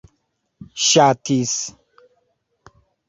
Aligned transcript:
ŝatis 0.85 1.53